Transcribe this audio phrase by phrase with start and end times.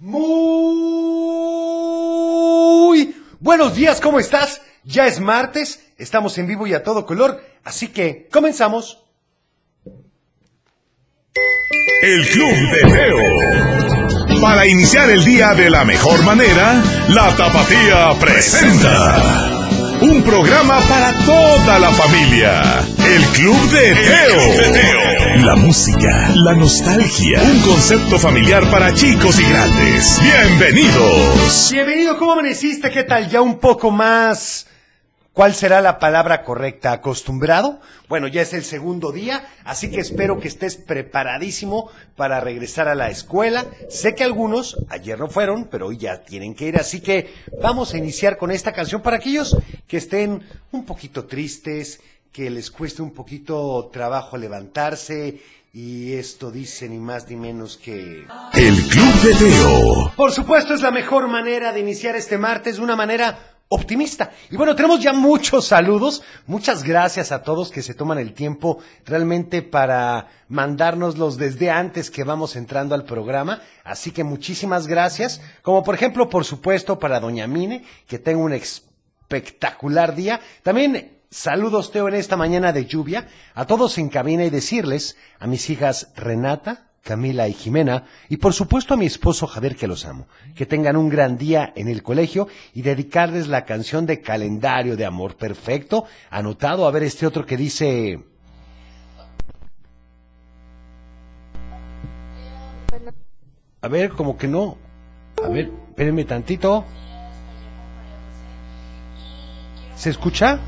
[0.00, 0.22] Muy
[3.40, 4.60] buenos días, ¿cómo estás?
[4.84, 9.02] Ya es martes, estamos en vivo y a todo color, así que comenzamos.
[12.00, 13.18] El Club de Teo.
[14.40, 19.57] Para iniciar el día de la mejor manera, la Tapatía presenta
[20.00, 22.80] un programa para toda la familia.
[23.04, 25.44] El Club de Teo.
[25.44, 30.20] La música, la nostalgia, un concepto familiar para chicos y grandes.
[30.22, 31.70] Bienvenidos.
[31.72, 32.90] Bienvenido, ¿cómo amaneciste?
[32.90, 33.28] ¿Qué tal?
[33.28, 34.66] Ya un poco más...
[35.38, 36.90] ¿Cuál será la palabra correcta?
[36.90, 37.78] ¿Acostumbrado?
[38.08, 42.96] Bueno, ya es el segundo día, así que espero que estés preparadísimo para regresar a
[42.96, 43.64] la escuela.
[43.88, 47.32] Sé que algunos ayer no fueron, pero hoy ya tienen que ir, así que
[47.62, 49.56] vamos a iniciar con esta canción para aquellos
[49.86, 52.00] que estén un poquito tristes,
[52.32, 55.40] que les cueste un poquito trabajo levantarse.
[55.72, 58.26] Y esto dice ni más ni menos que...
[58.54, 60.12] El Club de Teo.
[60.16, 64.30] Por supuesto, es la mejor manera de iniciar este martes, de una manera optimista.
[64.50, 66.22] Y bueno, tenemos ya muchos saludos.
[66.46, 72.24] Muchas gracias a todos que se toman el tiempo realmente para mandárnoslos desde antes que
[72.24, 73.60] vamos entrando al programa.
[73.84, 75.40] Así que muchísimas gracias.
[75.62, 80.40] Como por ejemplo, por supuesto, para Doña Mine, que tenga un espectacular día.
[80.62, 83.28] También saludos, Teo, en esta mañana de lluvia.
[83.54, 88.52] A todos en cabina y decirles a mis hijas Renata, Camila y Jimena, y por
[88.52, 92.02] supuesto a mi esposo Javier que los amo, que tengan un gran día en el
[92.02, 97.46] colegio y dedicarles la canción de calendario de amor perfecto, anotado a ver este otro
[97.46, 98.22] que dice...
[103.80, 104.76] A ver, como que no.
[105.42, 106.84] A ver, espérenme tantito.
[109.96, 110.60] ¿Se escucha?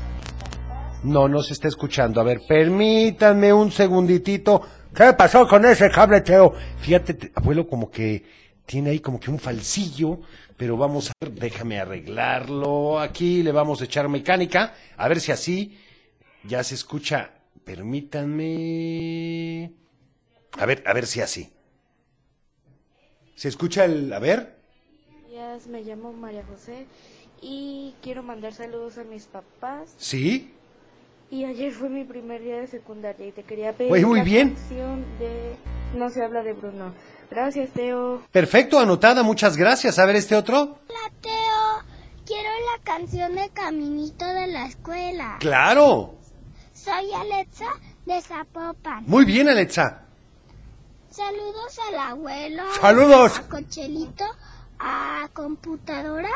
[1.03, 2.19] No, no se está escuchando.
[2.19, 4.63] A ver, permítanme un segunditito.
[4.95, 6.53] ¿Qué pasó con ese cable, Teo?
[6.81, 8.23] Fíjate, te- abuelo, como que
[8.65, 10.19] tiene ahí como que un falsillo,
[10.57, 12.99] pero vamos a ver, déjame arreglarlo.
[12.99, 15.77] Aquí le vamos a echar mecánica, a ver si así
[16.43, 17.31] ya se escucha.
[17.63, 19.71] Permítanme.
[20.57, 21.51] A ver, a ver si así.
[23.35, 24.11] ¿Se escucha el...
[24.13, 24.59] A ver?
[25.29, 26.85] días, me llamo María José
[27.41, 29.93] y quiero mandar saludos a mis papás.
[29.97, 30.53] ¿Sí?
[31.31, 34.23] Y ayer fue mi primer día de secundaria y te quería pedir Pues muy la
[34.25, 34.53] bien.
[34.53, 35.55] canción de
[35.95, 36.93] No se habla de Bruno.
[37.29, 38.21] Gracias, Teo.
[38.31, 39.97] Perfecto, anotada, muchas gracias.
[39.97, 40.59] A ver este otro.
[40.61, 41.91] Hola, Teo.
[42.25, 45.37] Quiero la canción de Caminito de la escuela.
[45.39, 46.15] Claro.
[46.73, 47.67] Soy Alexa
[48.05, 49.05] de Zapopan.
[49.07, 50.03] Muy bien, Alexa.
[51.09, 52.63] Saludos al abuelo.
[52.79, 53.39] Saludos.
[53.39, 54.25] A Cochelito,
[54.79, 56.29] a Computadora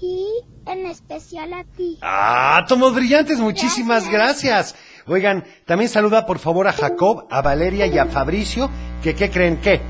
[0.00, 0.26] y
[0.66, 1.98] en especial a ti.
[2.02, 4.74] Ah, tomos brillantes, muchísimas gracias.
[5.06, 8.70] Oigan, también saluda por favor a Jacob, a Valeria y a Fabricio,
[9.02, 9.80] que ¿qué creen que?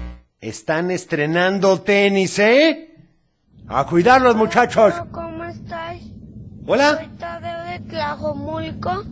[0.40, 2.90] Están estrenando tenis, ¿eh?
[3.68, 4.92] A cuidarlos, muchachos.
[5.12, 5.98] ¿Cómo estás?
[6.66, 6.96] Hola.
[6.96, 9.04] Soy Tadeo de Tlajomulco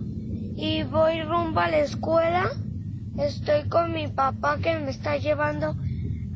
[0.56, 2.50] y voy rumbo a la escuela.
[3.18, 5.74] Estoy con mi papá que me está llevando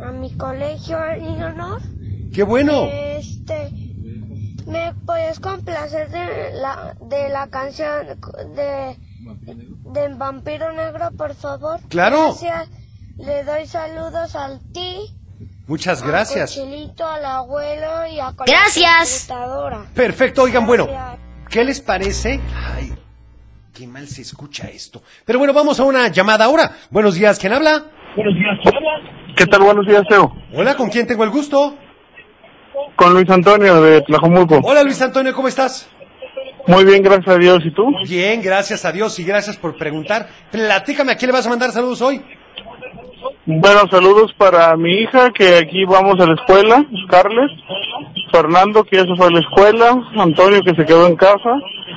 [0.01, 1.83] a mi colegio en honor.
[2.33, 2.89] Qué bueno.
[2.91, 3.86] Este,
[4.67, 8.07] ¿me puedes complacer de la, de la canción
[8.55, 8.97] de,
[9.93, 11.81] de Vampiro Negro, por favor?
[11.89, 12.27] Claro.
[12.41, 12.69] Gracias.
[13.19, 15.15] Le doy saludos al ti,
[15.67, 16.51] Muchas a gracias.
[16.55, 19.27] Cochelito, al abuelo y a Gracias.
[19.29, 19.87] la.
[19.95, 20.87] Perfecto, oigan, bueno.
[21.49, 22.39] ¿qué les parece?
[22.75, 22.93] Ay,
[23.73, 25.03] qué mal se escucha esto.
[25.25, 26.73] Pero bueno, vamos a una llamada ahora.
[26.91, 27.87] Buenos días, ¿quién habla?
[29.37, 29.63] ¿Qué tal?
[29.63, 30.33] Buenos días, Teo.
[30.55, 31.77] Hola, ¿con quién tengo el gusto?
[32.97, 34.61] Con Luis Antonio de Tlajomulco.
[34.63, 35.89] Hola, Luis Antonio, ¿cómo estás?
[36.67, 37.61] Muy bien, gracias a Dios.
[37.65, 37.85] ¿Y tú?
[38.09, 40.29] Bien, gracias a Dios y gracias por preguntar.
[40.51, 42.23] Platícame, ¿a quién le vas a mandar saludos hoy?
[43.45, 47.51] Bueno, saludos para mi hija, que aquí vamos a la escuela, Scarlett.
[48.33, 50.03] Fernando, que ya se fue a la escuela.
[50.17, 51.55] Antonio, que se quedó en casa.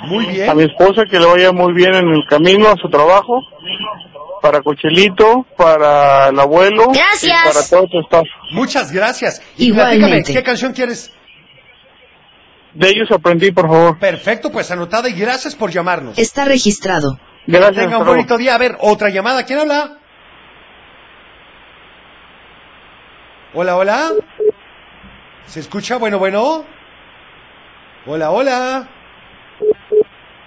[0.07, 0.69] Muy A mi bien.
[0.69, 3.41] esposa, que le vaya muy bien en el camino a su trabajo.
[4.41, 6.88] Para Cochelito, para el abuelo.
[6.91, 7.23] Gracias.
[7.23, 8.25] Y para todo tu staff.
[8.51, 9.41] Muchas gracias.
[9.57, 9.99] Y Igualmente.
[10.08, 11.11] platícame, ¿qué canción quieres?
[12.73, 13.99] De ellos aprendí, por favor.
[13.99, 16.17] Perfecto, pues anotada y gracias por llamarnos.
[16.17, 17.19] Está registrado.
[17.47, 17.75] Gracias.
[17.75, 18.55] Tenga hasta un bonito día.
[18.55, 19.43] A ver, otra llamada.
[19.43, 19.97] ¿Quién habla?
[23.53, 24.11] Hola, hola.
[25.47, 25.97] ¿Se escucha?
[25.97, 26.64] Bueno, bueno.
[28.05, 28.87] Hola, hola.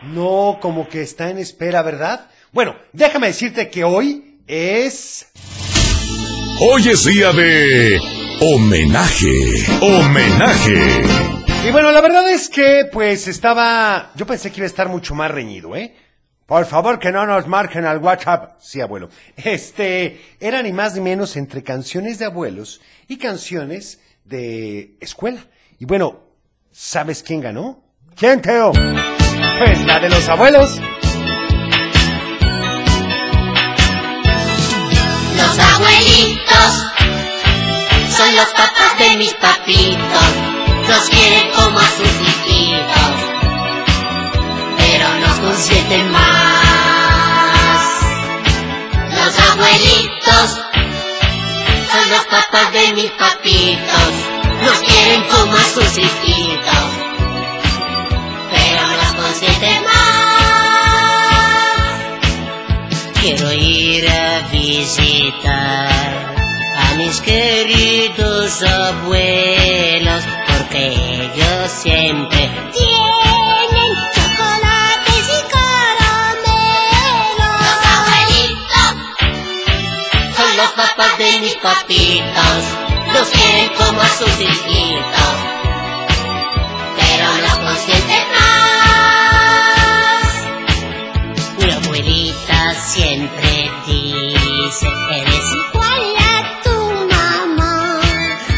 [0.02, 2.28] No, como que está en espera, ¿verdad?
[2.52, 5.26] Bueno, déjame decirte que hoy es...
[6.60, 7.98] Hoy es día de
[8.42, 9.64] homenaje.
[9.80, 11.02] Homenaje.
[11.66, 14.12] Y bueno, la verdad es que pues estaba...
[14.16, 15.96] Yo pensé que iba a estar mucho más reñido, ¿eh?
[16.44, 18.60] Por favor, que no nos marquen al WhatsApp.
[18.60, 19.08] Sí, abuelo.
[19.34, 25.40] Este, era ni más ni menos entre canciones de abuelos y canciones de escuela.
[25.78, 26.20] Y bueno,
[26.70, 27.82] ¿sabes quién ganó?
[28.14, 28.72] ¿Quién, Teo?
[29.58, 30.78] Pues la de los abuelos.
[35.42, 36.72] Los abuelitos
[38.16, 40.28] son los papás de mis papitos.
[40.88, 43.14] Los quieren como a sus hijitos,
[44.76, 47.82] pero nos consienten más.
[49.18, 50.60] Los abuelitos
[51.90, 54.12] son los papás de mis papitos.
[54.64, 56.86] Los quieren como a sus hijitos,
[58.52, 59.81] pero nos consienten
[63.22, 66.34] Quiero ir a visitar
[66.76, 76.82] a mis queridos abuelos, porque ellos siempre tienen chocolates y caramelos.
[77.62, 78.92] Los abuelitos
[80.36, 82.60] son los papás de mis papitos,
[83.14, 85.36] los quieren como a sus hijitos,
[86.98, 88.01] pero los consienten
[93.12, 96.76] siempre dice, eres igual a tu
[97.12, 98.00] mamá.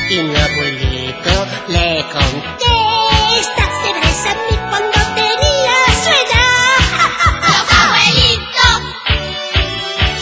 [0.08, 1.34] Y mi abuelito
[1.68, 3.88] le contesta, se
[4.28, 6.82] a mí cuando tenía su edad.
[7.42, 8.78] Los abuelitos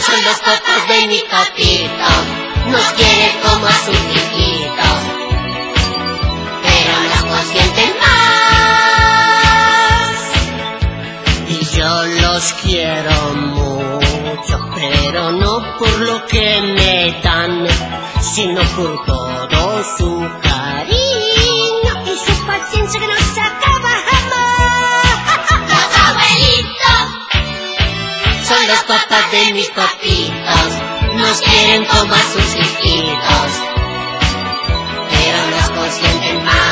[0.07, 2.09] son los papás de mi papito,
[2.71, 5.01] nos quieren como a sus hijitos,
[6.65, 8.23] pero nos consienten más.
[11.49, 11.91] Y yo
[12.21, 13.13] los quiero
[14.75, 17.67] pero no por lo que me dan,
[18.21, 25.03] sino por todo su cariño y su paciencia que no se acaba jamás.
[25.69, 27.05] Los abuelitos
[28.47, 30.69] son los papás de mis papitos,
[31.15, 33.51] nos quieren como a sus hijitos,
[35.09, 36.62] pero nos consienten más.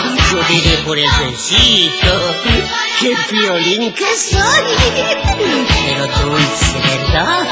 [0.00, 2.34] Yo vine por el besito.
[2.98, 4.40] ¡Qué violín que soy!
[5.84, 7.46] Pero dulce, ¿verdad?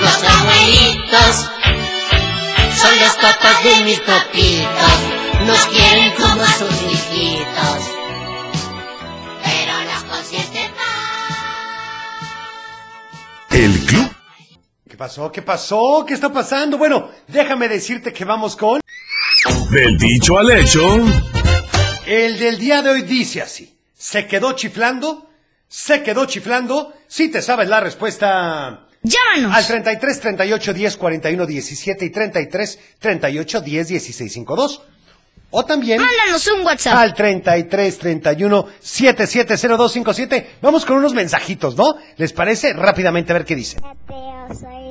[0.00, 1.50] Los abuelitos
[2.80, 5.44] son los papás de mis papitos.
[5.44, 7.80] Nos quieren como sus hijitos.
[9.44, 10.72] Pero nos consienten
[13.50, 14.13] El club
[14.94, 15.32] ¿Qué pasó?
[15.32, 16.04] ¿Qué pasó?
[16.06, 16.78] ¿Qué está pasando?
[16.78, 18.80] Bueno, déjame decirte que vamos con...
[19.68, 20.80] del dicho al hecho.
[22.06, 23.76] El del día de hoy dice así.
[23.92, 25.28] ¿Se quedó chiflando?
[25.66, 26.94] ¿Se quedó chiflando?
[27.08, 28.86] Si te sabes la respuesta...
[29.02, 29.56] Llámanos.
[29.56, 34.82] Al 33 38 10 41 17 y 33 38 10 16 52.
[35.56, 36.94] O también Mándanos un WhatsApp.
[36.94, 40.56] al 33 31 770257.
[40.60, 41.94] Vamos con unos mensajitos, ¿no?
[42.16, 42.72] ¿Les parece?
[42.72, 43.76] Rápidamente a ver qué dice.
[44.08, 44.83] Teo, soy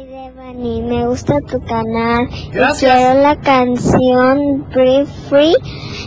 [0.64, 2.28] Devani, me gusta tu canal.
[2.52, 2.92] Gracias.
[2.92, 5.54] Y quiero la canción Breathe Free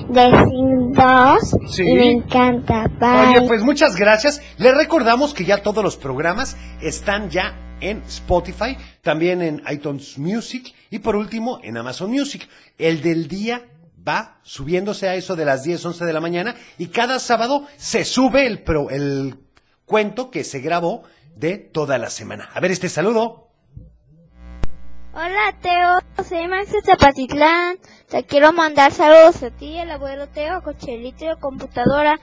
[0.08, 1.82] de Sing 2 Sí.
[1.82, 2.88] y me encanta.
[2.99, 3.38] Bye.
[3.38, 4.41] Oye, pues muchas gracias.
[4.58, 10.72] Les recordamos que ya todos los programas están ya en Spotify, también en iTunes Music
[10.91, 12.48] y por último en Amazon Music.
[12.79, 13.63] El del día
[14.06, 18.05] va subiéndose a eso de las 10, 11 de la mañana y cada sábado se
[18.05, 19.36] sube el, pro- el
[19.84, 21.03] cuento que se grabó
[21.36, 22.48] de toda la semana.
[22.55, 23.45] A ver este saludo.
[25.19, 27.79] Hola Teo, soy Max Zapatitlán.
[28.06, 32.20] Te quiero mandar saludos a ti, el abuelo Teo, a Cochelito computadora.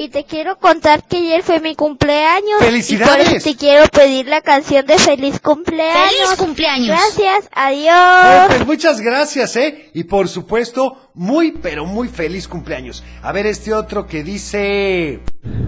[0.00, 2.60] Y te quiero contar que ayer fue mi cumpleaños.
[2.60, 3.16] ¡Felicidades!
[3.16, 6.12] Y por eso te quiero pedir la canción de feliz cumpleaños.
[6.12, 6.86] ¡Feliz cumpleaños!
[6.86, 8.46] Gracias, Eh, adiós.
[8.46, 9.90] pues muchas gracias, ¿eh?
[9.94, 13.02] Y por supuesto, muy, pero muy feliz cumpleaños.
[13.22, 15.20] A ver este otro que dice...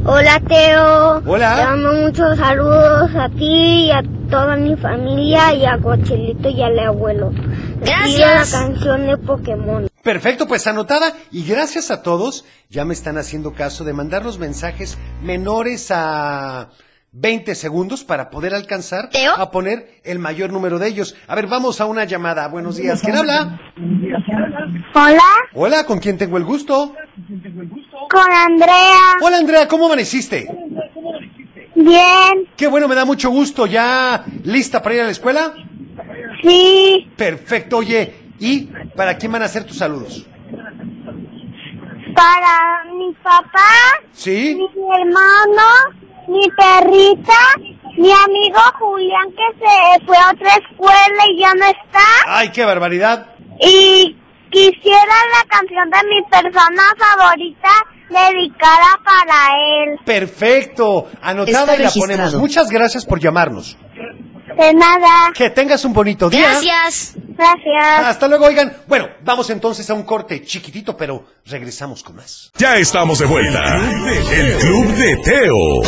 [0.07, 1.23] Hola Teo.
[1.27, 1.57] Hola.
[1.57, 6.63] Te mando muchos saludos a ti y a toda mi familia y a Cochelito y
[6.63, 7.33] al abuelo.
[7.81, 8.05] Gracias.
[8.07, 9.90] pido la canción de Pokémon.
[10.03, 11.13] Perfecto, pues anotada.
[11.31, 16.71] Y gracias a todos, ya me están haciendo caso de mandar los mensajes menores a
[17.13, 19.35] 20 segundos para poder alcanzar Teo.
[19.37, 21.17] a poner el mayor número de ellos.
[21.27, 22.49] A ver, vamos a una llamada.
[22.49, 23.01] Buenos días.
[23.03, 23.61] ¿Quién habla?
[24.95, 25.23] Hola,
[25.55, 26.95] Hola, ¿con quién tengo el gusto?
[28.09, 29.17] con Andrea.
[29.21, 30.47] Hola Andrea, ¿cómo amaneciste?
[31.75, 33.67] Bien, Qué bueno, me da mucho gusto.
[33.67, 35.53] ¿Ya lista para ir a la escuela?
[36.43, 38.15] sí, Perfecto, oye.
[38.41, 38.63] ¿Y
[38.97, 40.27] para quién van a hacer tus saludos?
[42.15, 44.55] para mi papá, ¿Sí?
[44.57, 45.63] mi hermano,
[46.29, 47.39] mi perrita,
[47.97, 52.05] mi amigo Julián que se fue a otra escuela y ya no está.
[52.27, 53.27] Ay, qué barbaridad.
[53.61, 54.17] Y
[54.51, 57.69] quisiera la canción de mi persona favorita
[58.11, 59.47] dedicada para
[59.85, 59.99] él.
[60.05, 61.09] Perfecto.
[61.23, 62.01] Anotada Está y la registrado.
[62.07, 62.35] ponemos.
[62.35, 63.79] Muchas gracias por llamarnos.
[64.59, 65.31] De nada.
[65.33, 66.49] Que tengas un bonito día.
[66.51, 67.17] Gracias.
[67.41, 68.07] Gracias.
[68.07, 68.77] Hasta luego, oigan.
[68.87, 72.53] Bueno, vamos entonces a un corte chiquitito, pero regresamos con más.
[72.59, 73.79] Ya estamos de vuelta.
[74.31, 75.83] El Club de Teo.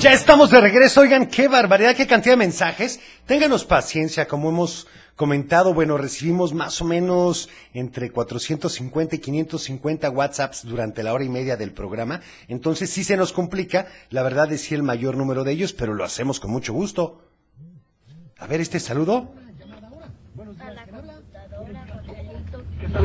[0.00, 3.00] Ya estamos de regreso, oigan, qué barbaridad, qué cantidad de mensajes.
[3.26, 10.64] Ténganos paciencia, como hemos comentado, bueno, recibimos más o menos entre 450 y 550 WhatsApps
[10.64, 12.22] durante la hora y media del programa.
[12.48, 15.92] Entonces sí se nos complica, la verdad es sí el mayor número de ellos, pero
[15.92, 17.20] lo hacemos con mucho gusto.
[18.38, 19.34] A ver, este saludo.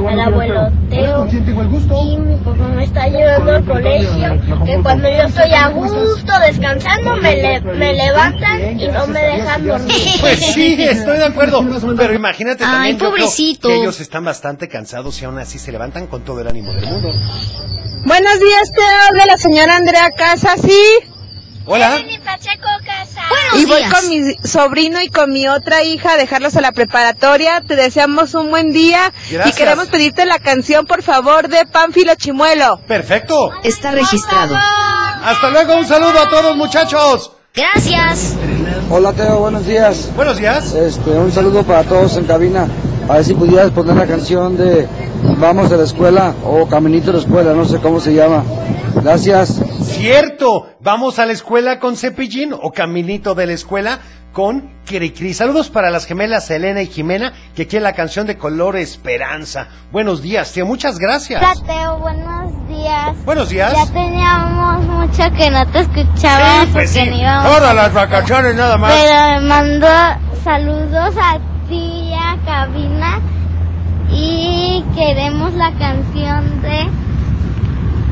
[0.07, 5.51] Al abuelo Teo y mi papá me está llevando al colegio que cuando yo estoy
[5.53, 9.96] a gusto descansando me, le- me levantan y no me dejan dormir.
[10.22, 11.65] Pues sí, estoy de acuerdo.
[11.98, 16.07] Pero imagínate Ay, también, creo que ellos están bastante cansados y aún así se levantan
[16.07, 17.10] con todo el ánimo del mundo.
[18.05, 20.81] Buenos días, Teo, de la señora Andrea Casas, sí.
[21.67, 22.00] Hola.
[23.55, 27.62] Y voy con mi sobrino y con mi otra hija a dejarlos a la preparatoria.
[27.62, 29.12] Te deseamos un buen día.
[29.29, 29.55] Gracias.
[29.55, 32.79] Y queremos pedirte la canción, por favor, de Pánfilo Chimuelo.
[32.88, 33.51] Perfecto.
[33.63, 34.55] Está registrado.
[34.55, 37.31] Hasta luego, un saludo a todos muchachos.
[37.53, 38.36] Gracias.
[38.89, 40.10] Hola Teo, buenos días.
[40.15, 40.74] Buenos días.
[40.74, 42.67] Este, un saludo para todos en cabina.
[43.10, 44.88] A ver si pudieras poner la canción de
[45.39, 48.44] Vamos a la escuela o Caminito a la escuela, no sé cómo se llama.
[48.96, 49.62] Gracias.
[49.82, 54.00] Cierto, vamos a la escuela con Cepillín o Caminito de la escuela
[54.32, 55.34] con Cricri.
[55.34, 59.67] Saludos para las gemelas Elena y Jimena, que quieren la canción de color Esperanza.
[59.91, 61.41] Buenos días, tío, muchas gracias.
[61.41, 62.37] Hola Teo, buenos
[62.88, 63.25] días.
[63.25, 63.74] Buenos días.
[63.74, 67.58] Ya teníamos mucho que no te escuchaba Sí, pues porque sí, no íbamos.
[67.58, 68.91] Todas las vacaciones nada más.
[68.94, 69.88] Pero me mando
[70.44, 73.20] saludos a ti a cabina
[74.10, 76.88] y queremos la canción de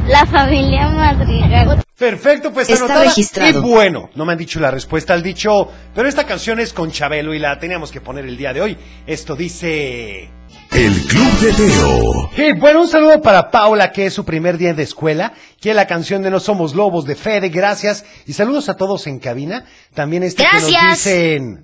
[0.07, 1.83] la familia Madrigal.
[1.97, 3.05] Perfecto, pues Está anotada.
[3.05, 3.59] registrado.
[3.59, 6.91] Y bueno, no me han dicho la respuesta al dicho, pero esta canción es con
[6.91, 8.77] Chabelo y la teníamos que poner el día de hoy.
[9.07, 10.29] Esto dice...
[10.71, 12.29] El Club de Teo.
[12.37, 15.31] Y bueno, un saludo para Paula, que es su primer día de escuela,
[15.61, 18.03] que la canción de No Somos Lobos de Fede, gracias.
[18.25, 19.63] Y saludos a todos en cabina.
[19.93, 20.97] También este que nos Gracias.
[21.05, 21.63] dicen...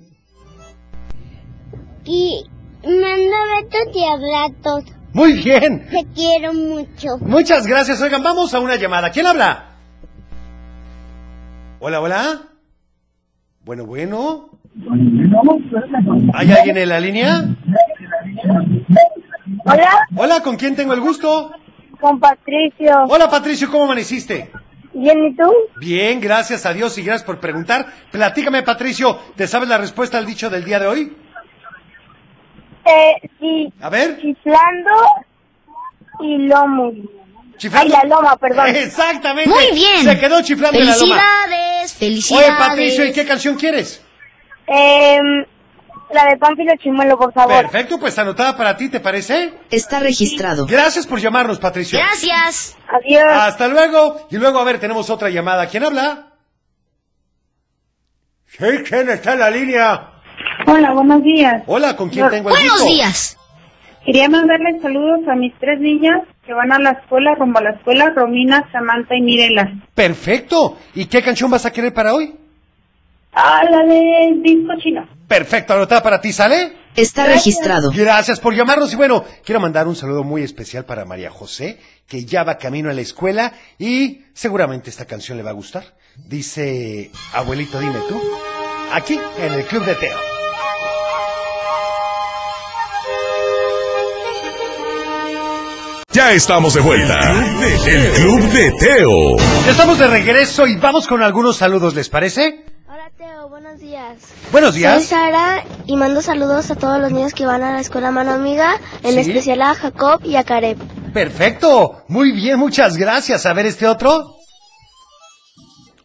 [2.04, 2.44] Y
[2.84, 4.84] manda Beto Diablatos.
[5.12, 5.86] Muy bien.
[5.90, 7.18] Te quiero mucho.
[7.20, 8.00] Muchas gracias.
[8.00, 9.10] Oigan, vamos a una llamada.
[9.10, 9.64] ¿Quién habla?
[11.80, 12.42] Hola, hola.
[13.64, 14.50] Bueno, bueno.
[16.34, 17.44] ¿Hay alguien en la línea?
[19.64, 21.52] Hola, Hola, ¿con quién tengo el gusto?
[22.00, 23.04] con Patricio.
[23.08, 24.50] Hola, Patricio, ¿cómo amaneciste?
[24.92, 25.44] ¿Bien y tú?
[25.78, 27.86] Bien, gracias a Dios y gracias por preguntar.
[28.10, 31.16] Platícame, Patricio, ¿te sabes la respuesta al dicho del día de hoy?
[32.84, 34.20] Eh, sí, A ver.
[34.20, 34.90] chiflando
[36.20, 36.92] y lomo.
[37.56, 37.94] Chiflando.
[37.96, 38.68] Ay, la loma, perdón.
[38.74, 39.48] Exactamente.
[39.50, 40.02] Muy bien.
[40.04, 41.14] Se quedó chiflando en la loma.
[41.14, 42.48] Felicidades, felicidades.
[42.48, 44.02] Oye, Patricio, ¿y qué canción quieres?
[44.66, 45.18] Eh,
[46.12, 47.62] la de Pánfilo Chimuelo, por favor.
[47.62, 49.54] Perfecto, pues anotada para ti, ¿te parece?
[49.70, 50.66] Está registrado.
[50.66, 51.98] Gracias por llamarnos, Patricio.
[51.98, 52.76] Gracias.
[52.88, 53.24] Adiós.
[53.30, 54.26] Hasta luego.
[54.30, 55.66] Y luego, a ver, tenemos otra llamada.
[55.68, 56.32] ¿Quién habla?
[58.46, 60.11] Sí, ¿quién está en la línea?
[60.66, 61.62] Hola, buenos días.
[61.66, 63.38] Hola, ¿con quién tengo el Buenos días.
[64.04, 67.70] Quería mandarles saludos a mis tres niñas que van a la escuela, rumbo a la
[67.70, 69.72] escuela, Romina, Samantha y Mirela.
[69.94, 70.76] Perfecto.
[70.94, 72.34] ¿Y qué canción vas a querer para hoy?
[73.32, 75.06] Ah, la del disco chino.
[75.28, 76.72] Perfecto, anotada para ti, ¿sale?
[76.96, 77.90] Está registrado.
[77.94, 82.24] Gracias por llamarnos y bueno, quiero mandar un saludo muy especial para María José, que
[82.24, 85.84] ya va camino a la escuela y seguramente esta canción le va a gustar.
[86.16, 88.20] Dice, abuelito, dime tú,
[88.92, 90.31] aquí en el Club de Teo.
[96.22, 97.18] Ya estamos de vuelta.
[97.84, 99.36] El Club de Teo.
[99.64, 102.64] Ya estamos de regreso y vamos con algunos saludos, ¿les parece?
[102.88, 104.18] Hola Teo, buenos días.
[104.52, 105.04] Buenos Soy días.
[105.06, 108.76] Sara y mando saludos a todos los niños que van a la escuela Mano Amiga,
[109.02, 109.18] en Sí.
[109.18, 110.78] especial a Jacob y a Caleb.
[111.12, 113.44] Perfecto, muy bien, muchas gracias.
[113.44, 114.36] A ver este otro.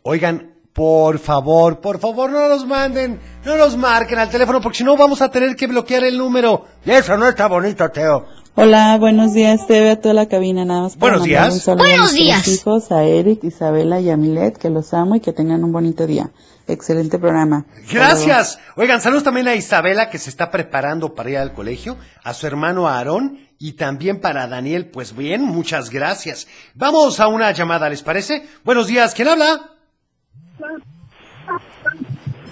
[0.01, 4.83] Oigan, por favor, por favor, no nos manden, no nos marquen al teléfono porque si
[4.83, 6.65] no vamos a tener que bloquear el número.
[6.83, 8.25] Y eso no está bonito, Teo.
[8.59, 10.95] Hola, buenos días, te veo a toda la cabina nada más.
[10.97, 11.53] para Buenos mandar días.
[11.53, 12.47] Un saludo Buenos a mis días.
[12.47, 16.07] hijos, a Eric, Isabela y a Milet, que los amo y que tengan un bonito
[16.07, 16.31] día.
[16.67, 17.65] Excelente programa.
[17.91, 18.57] Gracias.
[18.75, 22.47] Oigan, saludos también a Isabela que se está preparando para ir al colegio, a su
[22.47, 24.87] hermano Aarón y también para Daniel.
[24.87, 26.47] Pues bien, muchas gracias.
[26.73, 28.43] Vamos a una llamada, ¿les parece?
[28.65, 29.69] Buenos días, ¿quién habla?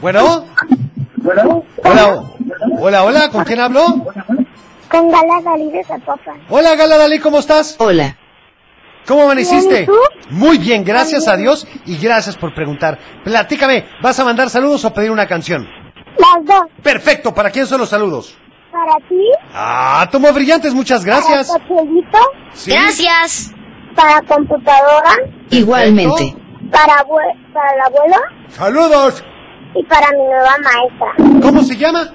[0.01, 0.45] Bueno.
[1.83, 2.21] Hola,
[2.79, 3.81] hola, hola, ¿con quién hablo?
[4.95, 6.41] Con Gala Dalí de Zapopan.
[6.49, 7.75] Hola, Gala Dalí, ¿cómo estás?
[7.79, 8.15] Hola.
[9.05, 9.69] ¿Cómo amaneciste?
[9.69, 9.97] Bien, ¿y tú?
[10.29, 12.97] Muy bien, gracias a Dios y gracias por preguntar.
[13.25, 15.67] Platícame, ¿vas a mandar saludos o pedir una canción?
[16.17, 16.61] Las dos.
[16.81, 18.37] Perfecto, ¿para quién son los saludos?
[18.71, 19.19] Para ti.
[19.53, 21.49] Ah, tomo brillantes, muchas gracias.
[21.49, 22.23] Para.
[22.53, 22.71] Sí.
[22.71, 23.51] Gracias.
[23.95, 25.11] Para computadora.
[25.49, 26.35] Igualmente.
[26.71, 28.15] Para, abue- para el abuelo.
[28.47, 29.23] Saludos.
[29.75, 31.41] Y para mi nueva maestra.
[31.41, 32.09] ¿Cómo se llama?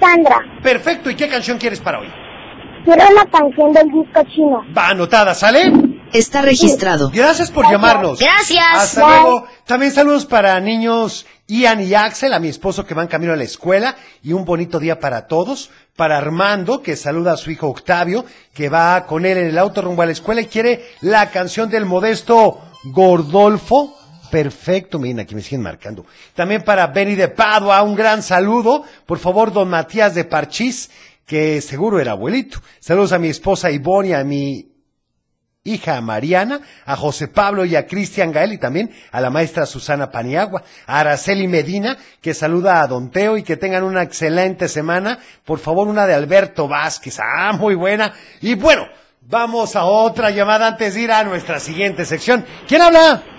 [0.00, 0.40] Sandra.
[0.62, 2.08] Perfecto, ¿y qué canción quieres para hoy?
[2.84, 4.62] Quiero la canción del disco chino.
[4.76, 5.72] Va anotada, ¿sale?
[6.12, 7.10] Está registrado.
[7.12, 8.20] Gracias por llamarnos.
[8.20, 8.64] Gracias.
[8.74, 9.46] Hasta luego.
[9.66, 13.44] También saludos para niños Ian y Axel, a mi esposo que van camino a la
[13.44, 15.70] escuela, y un bonito día para todos.
[15.96, 18.24] Para Armando, que saluda a su hijo Octavio,
[18.54, 21.68] que va con él en el auto rumbo a la escuela y quiere la canción
[21.68, 23.96] del modesto Gordolfo.
[24.30, 26.06] Perfecto, miren, aquí me siguen marcando.
[26.34, 28.84] También para Benny de Padua, un gran saludo.
[29.06, 30.90] Por favor, don Matías de Parchís,
[31.24, 32.60] que seguro era abuelito.
[32.80, 34.76] Saludos a mi esposa Ivonne y a mi
[35.66, 40.10] hija Mariana, a José Pablo y a Cristian Gael y también a la maestra Susana
[40.10, 45.18] Paniagua, a Araceli Medina, que saluda a Don Teo y que tengan una excelente semana.
[45.44, 47.18] Por favor, una de Alberto Vázquez.
[47.20, 48.12] Ah, muy buena.
[48.40, 48.86] Y bueno,
[49.22, 52.44] vamos a otra llamada antes de ir a nuestra siguiente sección.
[52.68, 53.35] ¿Quién habla?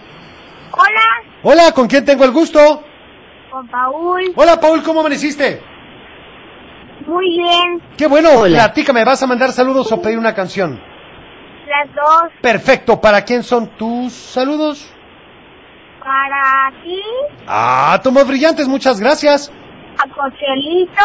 [0.78, 1.34] Hola.
[1.44, 2.84] Hola, ¿con quién tengo el gusto?
[3.52, 4.34] Con Paul.
[4.36, 5.62] Hola, Paul, ¿cómo amaneciste?
[7.06, 7.82] Muy bien.
[7.98, 8.58] Qué bueno, Hola.
[8.66, 10.80] platícame, ¿vas a mandar saludos o pedir una canción?
[11.68, 12.32] Las dos.
[12.42, 14.94] Perfecto, ¿para quién son tus saludos?
[16.00, 17.02] Para ti.
[17.48, 19.52] Ah, tomos brillantes, muchas gracias.
[19.98, 21.04] A Cochelito.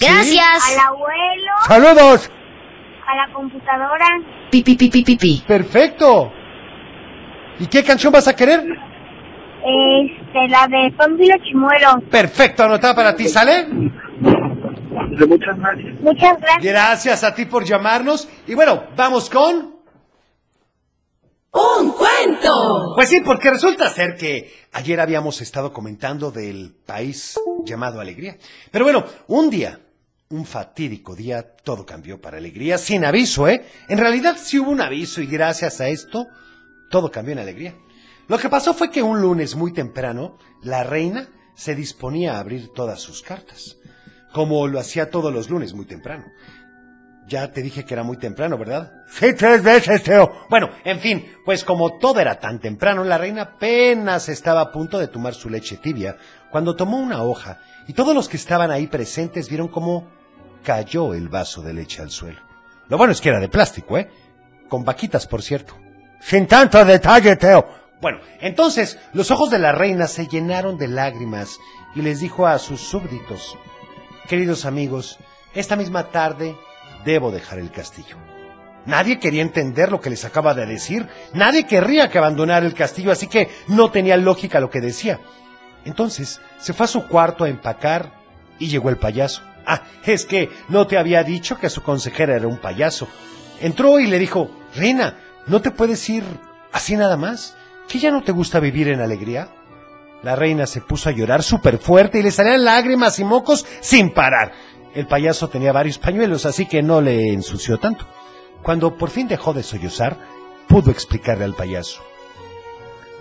[0.00, 0.72] Gracias.
[0.78, 1.52] Al abuelo.
[1.66, 2.30] Saludos.
[3.06, 4.06] A la computadora.
[4.50, 5.44] Pi, pi, pi, pi, pi, pi.
[5.46, 6.32] Perfecto.
[7.58, 8.60] ¿Y qué canción vas a querer?
[8.60, 12.00] Este, la de Pánfilo Chimuelo.
[12.10, 13.66] Perfecto, anotada para ti, ¿sale?
[13.66, 16.00] Muchas gracias.
[16.00, 16.62] Muchas gracias.
[16.62, 18.28] Gracias a ti por llamarnos.
[18.46, 19.74] Y bueno, vamos con...
[21.52, 22.94] ¡Un cuento!
[22.96, 28.36] Pues sí, porque resulta ser que ayer habíamos estado comentando del país llamado Alegría.
[28.72, 29.78] Pero bueno, un día,
[30.30, 33.64] un fatídico día, todo cambió para Alegría, sin aviso, ¿eh?
[33.88, 36.26] En realidad sí hubo un aviso y gracias a esto,
[36.94, 37.74] todo cambió en Alegría.
[38.28, 42.68] Lo que pasó fue que un lunes muy temprano, la reina se disponía a abrir
[42.72, 43.78] todas sus cartas,
[44.32, 46.26] como lo hacía todos los lunes muy temprano.
[47.26, 48.92] Ya te dije que era muy temprano, ¿verdad?
[49.08, 50.46] Sí, tres veces, Teo.
[50.48, 55.00] Bueno, en fin, pues como todo era tan temprano, la reina apenas estaba a punto
[55.00, 56.16] de tomar su leche tibia
[56.52, 60.12] cuando tomó una hoja y todos los que estaban ahí presentes vieron cómo
[60.62, 62.38] cayó el vaso de leche al suelo.
[62.86, 64.08] Lo bueno es que era de plástico, ¿eh?
[64.68, 65.74] Con vaquitas, por cierto.
[66.24, 67.68] Sin tanto detalle, Teo.
[68.00, 71.58] Bueno, entonces los ojos de la reina se llenaron de lágrimas
[71.94, 73.58] y les dijo a sus súbditos,
[74.26, 75.18] queridos amigos,
[75.54, 76.56] esta misma tarde
[77.04, 78.16] debo dejar el castillo.
[78.86, 83.12] Nadie quería entender lo que les acaba de decir, nadie querría que abandonara el castillo,
[83.12, 85.20] así que no tenía lógica lo que decía.
[85.84, 88.12] Entonces se fue a su cuarto a empacar
[88.58, 89.42] y llegó el payaso.
[89.66, 93.08] Ah, es que no te había dicho que su consejera era un payaso.
[93.60, 96.24] Entró y le dijo, Reina, ¿no te puedes ir
[96.72, 97.56] así nada más?
[97.88, 99.48] ¿Que ya no te gusta vivir en alegría?
[100.22, 104.10] La reina se puso a llorar súper fuerte y le salían lágrimas y mocos sin
[104.10, 104.52] parar.
[104.94, 108.06] El payaso tenía varios pañuelos, así que no le ensució tanto.
[108.62, 110.16] Cuando por fin dejó de sollozar,
[110.66, 112.02] pudo explicarle al payaso.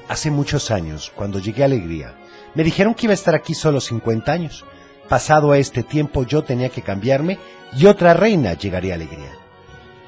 [0.07, 2.15] Hace muchos años, cuando llegué a Alegría,
[2.55, 4.63] me dijeron que iba a estar aquí solo 50 años.
[5.09, 7.37] Pasado este tiempo yo tenía que cambiarme
[7.75, 9.42] y otra reina llegaría a Alegría.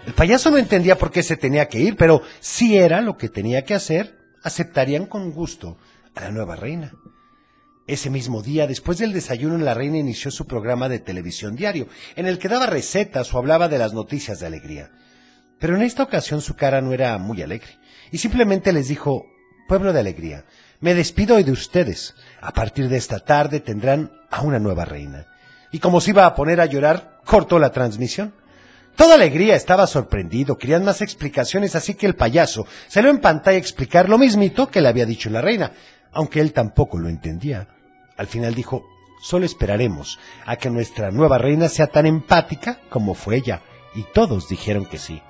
[0.05, 3.29] El payaso no entendía por qué se tenía que ir, pero si era lo que
[3.29, 5.77] tenía que hacer, aceptarían con gusto
[6.13, 6.93] a la nueva reina.
[7.87, 12.25] Ese mismo día, después del desayuno, la reina inició su programa de televisión diario, en
[12.25, 14.91] el que daba recetas o hablaba de las noticias de alegría.
[15.59, 17.77] Pero en esta ocasión su cara no era muy alegre,
[18.11, 19.25] y simplemente les dijo,
[19.67, 20.45] Pueblo de alegría,
[20.79, 22.13] me despido hoy de ustedes.
[22.39, 25.25] A partir de esta tarde tendrán a una nueva reina.
[25.71, 28.33] Y como se iba a poner a llorar, cortó la transmisión.
[28.95, 33.59] Toda alegría estaba sorprendido, querían más explicaciones, así que el payaso salió en pantalla a
[33.59, 35.71] explicar lo mismito que le había dicho la reina,
[36.13, 37.67] aunque él tampoco lo entendía.
[38.15, 38.85] Al final dijo,
[39.21, 43.61] solo esperaremos a que nuestra nueva reina sea tan empática como fue ella,
[43.95, 45.21] y todos dijeron que sí.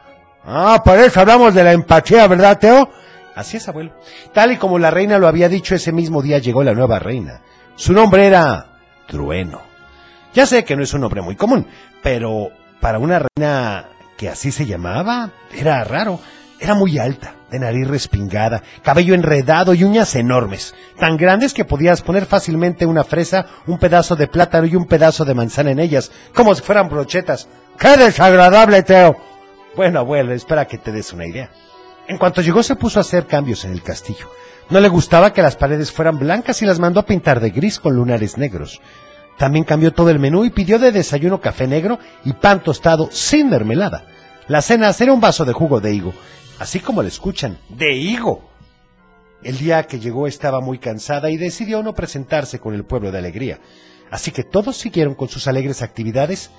[0.43, 2.89] Ah, por eso hablamos de la empatía, ¿verdad, Teo?
[3.33, 3.93] Así es, abuelo.
[4.31, 7.41] Tal y como la reina lo había dicho, ese mismo día llegó la nueva reina.
[7.75, 9.61] Su nombre era Trueno.
[10.33, 11.67] Ya sé que no es un nombre muy común,
[12.03, 16.19] pero para una reina que así se llamaba, era raro.
[16.57, 22.01] Era muy alta, de nariz respingada, cabello enredado y uñas enormes, tan grandes que podías
[22.01, 26.11] poner fácilmente una fresa, un pedazo de plátano y un pedazo de manzana en ellas,
[26.33, 27.49] como si fueran brochetas.
[27.77, 29.17] ¡Qué desagradable, Teo!
[29.75, 31.49] Bueno, abuelo, espera que te des una idea.
[32.07, 34.29] En cuanto llegó se puso a hacer cambios en el castillo.
[34.69, 37.79] No le gustaba que las paredes fueran blancas y las mandó a pintar de gris
[37.79, 38.81] con lunares negros.
[39.37, 43.49] También cambió todo el menú y pidió de desayuno café negro y pan tostado sin
[43.49, 44.05] mermelada.
[44.47, 46.13] La cena era un vaso de jugo de higo,
[46.59, 48.49] así como le escuchan, de higo.
[49.43, 53.19] El día que llegó estaba muy cansada y decidió no presentarse con el pueblo de
[53.19, 53.59] alegría.
[54.09, 56.51] Así que todos siguieron con sus alegres actividades,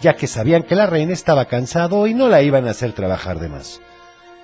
[0.00, 3.38] ya que sabían que la reina estaba cansado y no la iban a hacer trabajar
[3.38, 3.80] de más.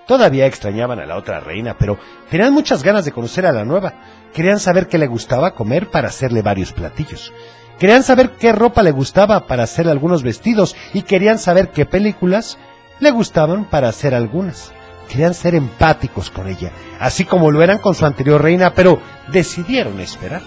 [0.06, 1.98] Todavía extrañaban a la otra reina, pero
[2.30, 3.94] tenían muchas ganas de conocer a la nueva.
[4.34, 7.32] Querían saber qué le gustaba comer para hacerle varios platillos.
[7.80, 12.58] Querían saber qué ropa le gustaba para hacer algunos vestidos y querían saber qué películas
[13.00, 14.70] le gustaban para hacer algunas.
[15.08, 19.00] Querían ser empáticos con ella, así como lo eran con su anterior reina, pero
[19.32, 20.42] decidieron esperar.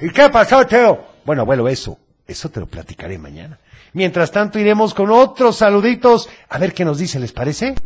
[0.00, 1.06] ¿Y qué pasó, Teo?
[1.24, 3.60] Bueno, abuelo, eso, eso te lo platicaré mañana.
[3.92, 6.28] Mientras tanto, iremos con otros saluditos.
[6.48, 7.76] A ver qué nos dice, ¿les parece?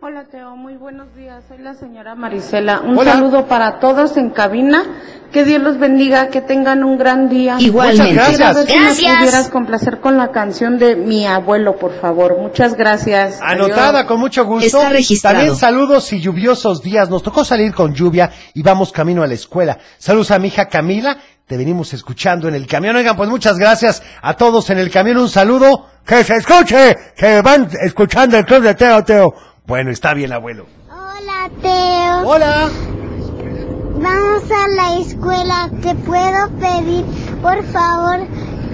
[0.00, 1.42] Hola Teo, muy buenos días.
[1.48, 2.82] Soy la señora Marisela.
[2.82, 3.14] Un Hola.
[3.14, 4.84] saludo para todos en cabina.
[5.32, 7.56] Que Dios los bendiga, que tengan un gran día.
[7.58, 8.12] Igualmente.
[8.14, 8.96] Muchas gracias.
[8.96, 12.38] si me pudieras complacer con la canción de mi abuelo, por favor.
[12.38, 13.40] Muchas gracias.
[13.42, 14.04] Anotada, Adiós.
[14.04, 14.66] con mucho gusto.
[14.78, 15.36] Está registrado.
[15.36, 17.10] También saludos y lluviosos días.
[17.10, 19.78] Nos tocó salir con lluvia y vamos camino a la escuela.
[19.98, 21.18] Saludos a mi hija Camila.
[21.44, 22.94] Te venimos escuchando en el camión.
[22.94, 25.16] Oigan, pues muchas gracias a todos en el camión.
[25.16, 25.86] Un saludo.
[26.06, 26.96] Que se escuche.
[27.16, 29.34] Que van escuchando el club de Teo, Teo.
[29.68, 30.64] Bueno, está bien, abuelo.
[30.90, 32.26] Hola, Teo.
[32.26, 32.70] Hola.
[34.00, 35.70] Vamos a la escuela.
[35.82, 37.04] ¿Te puedo pedir,
[37.42, 38.20] por favor,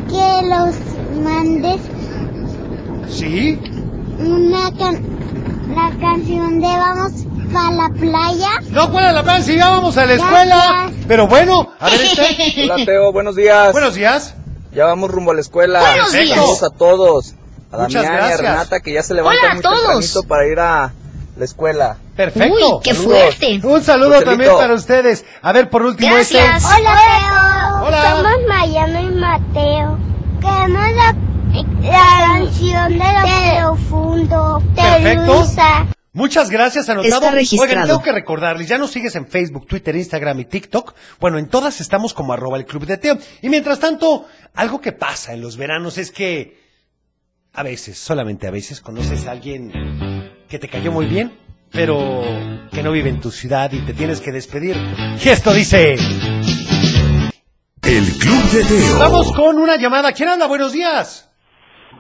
[0.08, 0.76] que los
[1.20, 1.80] mandes
[3.08, 3.60] ¿Sí?
[4.20, 5.02] una can
[5.74, 7.26] la canción de Vamos
[7.56, 8.50] a la playa?
[8.70, 9.42] No, ¿cuál es la plan?
[9.42, 10.44] Si ya vamos a la escuela.
[10.44, 11.04] Gracias.
[11.08, 12.70] Pero bueno, a ver este.
[12.70, 13.72] Hola Teo, buenos días.
[13.72, 14.36] Buenos días.
[14.72, 15.80] Ya vamos rumbo a la escuela.
[15.80, 16.38] Buenos días.
[16.38, 17.34] Saludos a todos.
[17.74, 18.40] A Muchas Damián y a gracias.
[18.40, 19.78] Renata que ya se levantan Hola a muy todos.
[19.86, 20.92] tempranito para ir a
[21.36, 21.96] la escuela.
[22.16, 22.54] Perfecto.
[22.54, 23.18] Uy, qué Saludos.
[23.20, 23.60] fuerte.
[23.66, 24.30] Un saludo Joselito.
[24.30, 25.24] también para ustedes.
[25.42, 26.62] A ver, por último, Gracias.
[26.62, 26.74] este.
[26.80, 27.86] Hola, Teo.
[27.86, 28.10] Hola.
[28.16, 29.98] Somos Mariano y Mateo.
[30.40, 31.16] Queremos la,
[31.82, 35.34] la canción de lo profundo de Perfecto.
[35.34, 35.86] Luisa.
[36.12, 37.14] Muchas gracias, anotado.
[37.14, 37.68] Está registrado.
[37.72, 40.94] Oigan, tengo que recordarles, ya nos sigues en Facebook, Twitter, Instagram y TikTok.
[41.18, 43.18] Bueno, en todas estamos como arroba el club de Teo.
[43.42, 46.62] Y mientras tanto, algo que pasa en los veranos es que
[47.54, 49.70] a veces, solamente a veces, conoces a alguien
[50.48, 51.32] que te cayó muy bien,
[51.70, 52.22] pero
[52.72, 54.76] que no vive en tu ciudad y te tienes que despedir.
[55.24, 55.94] Y esto dice...
[57.82, 58.98] El Club de Teo.
[58.98, 60.12] Vamos con una llamada.
[60.12, 60.46] ¿Quién anda?
[60.46, 61.30] Buenos días.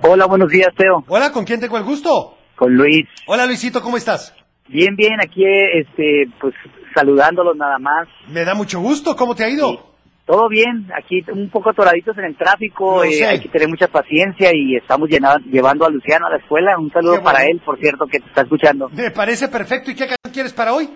[0.02, 1.04] Hola, buenos días, Teo.
[1.06, 2.36] Hola, ¿con quién tengo el gusto?
[2.56, 3.06] Con Luis.
[3.26, 4.34] Hola, Luisito, ¿cómo estás?
[4.66, 6.54] Bien, bien, aquí, este, pues,
[6.94, 8.08] saludándolos nada más.
[8.28, 9.14] Me da mucho gusto.
[9.14, 9.93] ¿Cómo te ha ido?
[10.26, 14.50] Todo bien, aquí un poco atoraditos en el tráfico, eh, hay que tener mucha paciencia
[14.54, 16.78] y estamos llena- llevando a Luciano a la escuela.
[16.78, 17.24] Un saludo bueno.
[17.24, 18.88] para él, por cierto, que te está escuchando.
[18.88, 19.90] Me parece perfecto.
[19.90, 20.88] ¿Y qué canción quieres para hoy?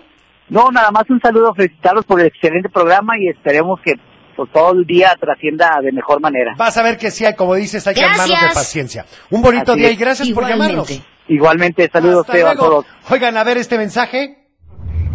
[0.49, 3.93] No, nada más un saludo, felicitarlos por el excelente programa y esperemos que
[4.35, 6.55] pues, todo el día trascienda de mejor manera.
[6.57, 9.05] Vas a ver que sí hay, como dices, hay que armarnos de paciencia.
[9.29, 9.93] Un bonito Así día es.
[9.93, 11.03] y gracias por llamarnos.
[11.27, 12.85] Igualmente, saludos, Hasta Teo, a todos.
[13.11, 14.37] Oigan, a ver este mensaje.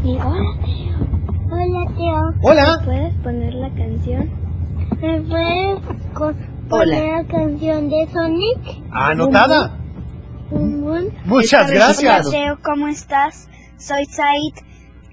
[0.05, 0.17] Y
[1.99, 2.79] hola.
[2.81, 4.31] ¿Me puedes poner la canción?
[5.01, 5.79] ¿Me puedes
[6.17, 6.35] Hola.
[6.69, 8.59] poner la canción de Sonic?
[8.93, 9.79] Anotada.
[10.51, 11.05] Bum, bum.
[11.25, 12.27] Muchas gracias.
[12.27, 12.31] registrado.
[12.31, 13.49] Teo, ¿cómo estás?
[13.79, 14.55] Soy Said.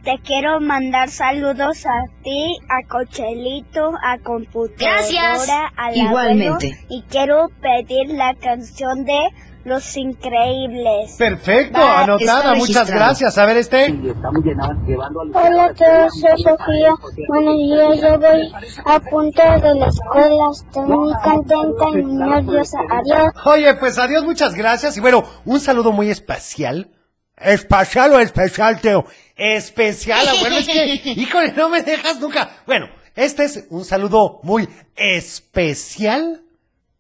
[0.04, 5.50] Te quiero mandar saludos a ti, a Cochelito, a computadora, Gracias.
[5.78, 6.48] al Igualmente.
[6.74, 9.20] abuelo, y quiero pedir la canción de
[9.64, 11.16] Los Increíbles.
[11.18, 12.56] Perfecto, Va, anotada.
[12.56, 13.38] Muchas gracias.
[13.38, 13.86] A ver este.
[13.86, 15.74] A a la Hola, escuela.
[15.74, 16.10] Teo.
[16.10, 16.96] Soy Sofía.
[17.28, 18.02] Buenos días.
[18.02, 18.52] Yo voy
[18.86, 20.50] a punto de la escuela.
[20.52, 22.80] Estoy muy contenta y muy nerviosa.
[22.90, 23.34] Adiós.
[23.46, 24.98] Oye, pues adiós, muchas gracias.
[24.98, 26.90] Y bueno, un saludo muy especial.
[27.38, 29.06] ¿Espacial o especial, Teo?
[29.36, 30.58] Especial, abuelo.
[30.58, 32.50] Es que, híjole, no me dejas nunca.
[32.66, 36.42] Bueno, este es un saludo muy especial.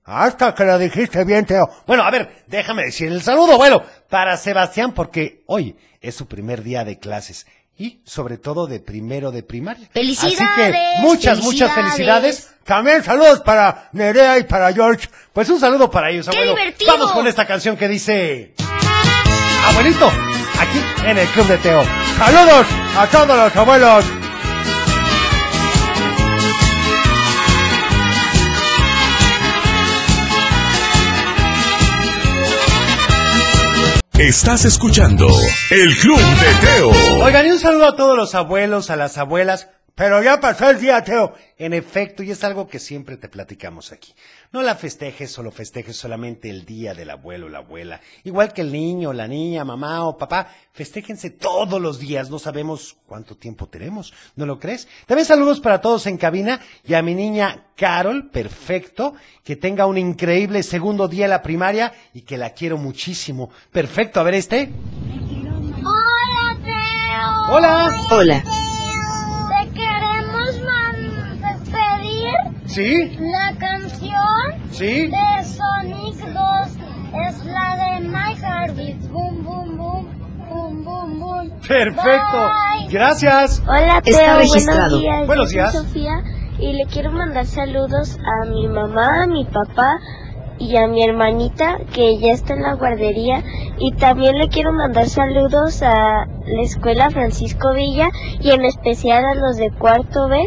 [0.03, 1.69] Hasta que lo dijiste bien, Teo.
[1.85, 6.63] Bueno, a ver, déjame decir el saludo, bueno, para Sebastián, porque hoy es su primer
[6.63, 7.45] día de clases.
[7.77, 9.85] Y sobre todo de primero de primaria.
[9.85, 10.99] Así que ¡Felicidades!
[10.99, 12.35] muchas, muchas ¡Felicidades!
[12.35, 12.47] felicidades.
[12.63, 15.07] También saludos para Nerea y para George.
[15.33, 16.55] Pues un saludo para ellos, ¡Qué abuelo.
[16.55, 16.91] divertido!
[16.93, 18.53] Vamos con esta canción que dice...
[19.67, 20.07] Abuelito,
[20.59, 21.83] aquí en el Club de Teo.
[22.17, 24.05] Saludos a todos los abuelos.
[34.21, 35.27] Estás escuchando
[35.71, 37.23] El Club de Teo.
[37.23, 39.69] Oigan, y un saludo a todos los abuelos, a las abuelas.
[39.95, 41.33] Pero ya pasó el día, Teo.
[41.61, 44.15] En efecto, y es algo que siempre te platicamos aquí.
[44.51, 48.01] No la festejes o lo festejes solamente el día del abuelo o la abuela.
[48.23, 50.47] Igual que el niño, la niña, mamá o papá.
[50.73, 52.31] Festéjense todos los días.
[52.31, 54.11] No sabemos cuánto tiempo tenemos.
[54.35, 54.87] ¿No lo crees?
[55.05, 59.13] También saludos para todos en cabina y a mi niña Carol, perfecto.
[59.43, 63.51] Que tenga un increíble segundo día en la primaria y que la quiero muchísimo.
[63.71, 64.19] Perfecto.
[64.19, 64.71] A ver este.
[65.83, 67.55] Hola, Teo.
[67.55, 67.91] Hola.
[68.09, 68.43] Hola.
[72.65, 73.17] ¿Sí?
[73.19, 75.07] la canción ¿Sí?
[75.07, 76.81] de Sonic 2.
[77.27, 78.97] Es la de My Heartbeat.
[79.09, 80.07] Boom, boom, boom.
[80.49, 81.49] Boom, boom, boom.
[81.67, 82.37] Perfecto.
[82.37, 82.87] Bye.
[82.89, 83.61] Gracias.
[83.67, 84.17] Hola, Teo.
[84.17, 84.99] Está registrado.
[84.99, 85.27] Buenos días.
[85.27, 85.73] Buenos días.
[85.73, 86.23] Sofía
[86.59, 89.99] y le quiero mandar saludos a mi mamá, a mi papá
[90.59, 93.43] y a mi hermanita que ya está en la guardería.
[93.79, 99.33] Y también le quiero mandar saludos a la escuela Francisco Villa y en especial a
[99.33, 100.37] los de cuarto B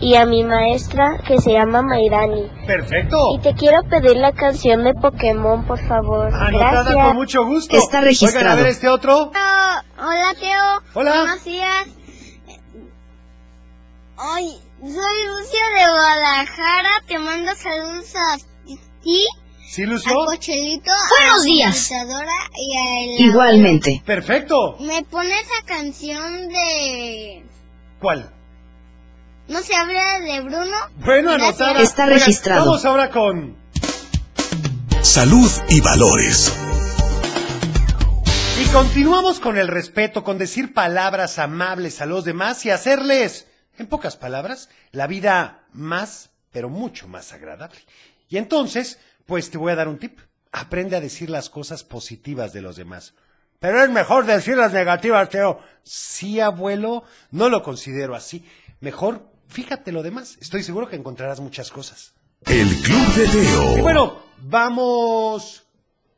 [0.00, 2.50] y a mi maestra que se llama Mairani.
[2.66, 3.34] Perfecto.
[3.36, 6.34] Y te quiero pedir la canción de Pokémon, por favor.
[6.34, 6.94] Anotada Gracias.
[7.06, 7.76] con mucho gusto.
[7.76, 8.38] Está registrado.
[8.38, 9.30] Oigan, a ver este otro.
[9.98, 10.82] Hola, Teo.
[10.94, 11.10] Hola.
[11.20, 11.86] Buenos días.
[14.16, 16.90] Hoy soy Lucia de Guadalajara.
[17.06, 18.36] Te mando saludos a
[19.02, 19.26] ti,
[19.68, 20.12] ¿Sí, a Lucio?
[20.26, 21.90] Cochelito, Buenos a días.
[21.90, 24.02] y a el Igualmente.
[24.04, 24.76] Perfecto.
[24.80, 27.44] Me pones esa canción de...
[28.00, 28.30] ¿Cuál?
[29.50, 30.76] ¿No se habla de Bruno?
[31.04, 31.82] Bueno, anotada.
[31.82, 32.66] Está Oigan, registrado.
[32.66, 33.56] Vamos ahora con...
[35.02, 36.56] Salud y valores.
[38.62, 43.88] Y continuamos con el respeto, con decir palabras amables a los demás y hacerles, en
[43.88, 47.80] pocas palabras, la vida más, pero mucho más agradable.
[48.28, 50.20] Y entonces, pues te voy a dar un tip.
[50.52, 53.14] Aprende a decir las cosas positivas de los demás.
[53.58, 55.60] Pero es mejor decir las negativas, Teo.
[55.82, 58.48] Sí, abuelo, no lo considero así.
[58.80, 60.38] Mejor, fíjate lo demás.
[60.40, 62.14] Estoy seguro que encontrarás muchas cosas.
[62.46, 63.76] El Club de Y Teo.
[63.82, 65.59] bueno, vamos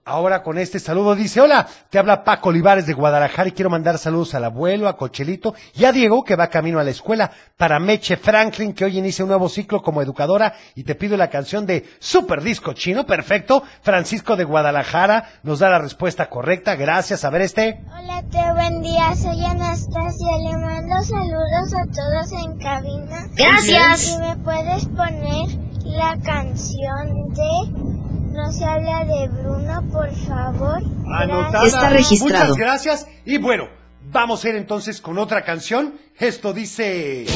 [0.05, 1.15] ahora con este saludo.
[1.15, 4.97] Dice, hola, te habla Paco Olivares de Guadalajara y quiero mandar saludos al abuelo, a
[4.97, 7.31] Cochelito y a Diego que va camino a la escuela.
[7.57, 11.31] Para Meche Franklin que hoy inicia un nuevo ciclo como educadora y te pido la
[11.31, 13.07] canción de Super Disco Chino.
[13.07, 13.63] Perfecto.
[13.83, 16.75] Francisco de Guadalajara nos da la respuesta correcta.
[16.77, 17.25] Gracias.
[17.25, 17.81] A ver este.
[17.87, 18.55] Hola, Teo.
[18.55, 19.15] Buen día.
[19.15, 20.39] Soy Anastasia.
[20.39, 23.27] Le mando saludos a todos en cabina.
[23.37, 24.15] Gracias.
[24.15, 25.49] ¿Y me puedes poner
[25.85, 28.02] la canción de
[28.33, 30.83] No se habla de Bruno, por favor?
[31.15, 31.67] Anotada.
[31.67, 32.49] Está registrado.
[32.49, 33.07] Muchas gracias.
[33.25, 33.69] Y bueno,
[34.11, 35.95] vamos a ir entonces con otra canción.
[36.19, 37.27] Esto dice...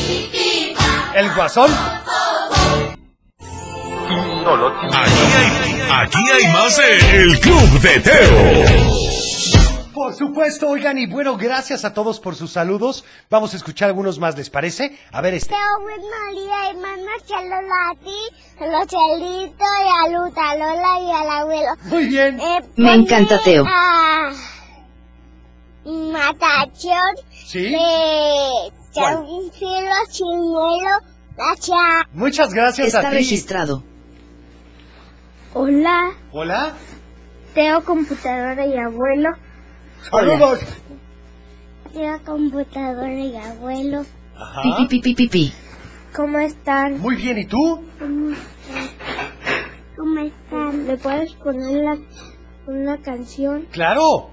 [1.14, 1.70] El Guasón.
[4.48, 9.15] Aquí hay, aquí hay más de El Club de Teo.
[9.96, 13.02] Por supuesto, oigan, y bueno, gracias a todos por sus saludos.
[13.30, 14.94] Vamos a escuchar algunos más, ¿les parece?
[15.10, 15.54] A ver este.
[15.54, 21.00] Teo, María, y mando saludos a ti, a los chelitos, y a Luta, a Lola
[21.00, 21.68] y al abuelo.
[21.84, 22.38] Muy bien.
[22.38, 23.64] Eh, Me encanta, Teo.
[23.66, 24.32] A
[25.86, 27.70] Matachón ¿Sí?
[27.70, 28.72] de
[30.10, 30.90] Chimuelo,
[31.38, 32.06] la cha.
[32.12, 33.16] Muchas gracias Está a ti.
[33.16, 33.82] registrado.
[35.54, 36.74] Hola, Hola.
[37.54, 39.30] Teo, computadora y abuelo.
[40.10, 40.60] Saludos.
[41.92, 44.04] Teo, computadora y abuelo.
[44.36, 44.62] Ajá.
[44.62, 45.52] Pi, pi, pi, pi, pi.
[46.14, 46.98] ¿Cómo están?
[47.00, 47.82] Muy bien, ¿y tú?
[49.96, 50.86] ¿Cómo están?
[50.86, 51.98] ¿Le puedes poner la,
[52.66, 53.66] una canción?
[53.70, 54.30] Claro.